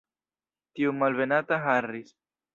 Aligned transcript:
Tiu 0.79 0.95
malbenata 1.03 1.61
Harris! 1.77 2.17